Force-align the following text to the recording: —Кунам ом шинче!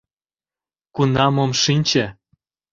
—Кунам 0.95 1.35
ом 1.43 1.51
шинче! 1.63 2.05